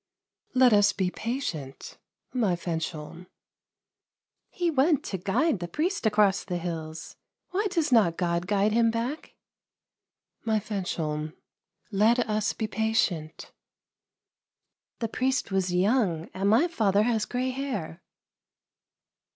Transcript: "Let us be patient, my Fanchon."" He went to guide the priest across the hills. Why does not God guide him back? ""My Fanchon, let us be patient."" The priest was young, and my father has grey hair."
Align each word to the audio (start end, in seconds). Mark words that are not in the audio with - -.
"Let 0.55 0.73
us 0.73 0.93
be 0.93 1.11
patient, 1.11 1.99
my 2.33 2.55
Fanchon."" 2.55 3.27
He 4.59 4.71
went 4.71 5.03
to 5.03 5.19
guide 5.19 5.59
the 5.59 5.67
priest 5.67 6.07
across 6.07 6.43
the 6.43 6.57
hills. 6.57 7.17
Why 7.51 7.67
does 7.69 7.91
not 7.91 8.17
God 8.17 8.47
guide 8.47 8.71
him 8.71 8.89
back? 8.89 9.35
""My 10.43 10.59
Fanchon, 10.59 11.35
let 11.91 12.17
us 12.17 12.51
be 12.53 12.65
patient."" 12.65 13.51
The 15.01 15.07
priest 15.07 15.51
was 15.51 15.71
young, 15.71 16.31
and 16.33 16.49
my 16.49 16.67
father 16.67 17.03
has 17.03 17.25
grey 17.25 17.51
hair." 17.51 18.01